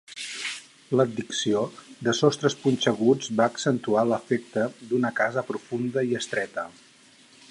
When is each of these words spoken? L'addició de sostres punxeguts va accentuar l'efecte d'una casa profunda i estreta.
L'addició 0.99 1.59
de 2.07 2.13
sostres 2.19 2.55
punxeguts 2.63 3.29
va 3.41 3.49
accentuar 3.55 4.07
l'efecte 4.13 4.67
d'una 4.93 5.15
casa 5.23 5.47
profunda 5.53 6.09
i 6.13 6.21
estreta. 6.23 6.69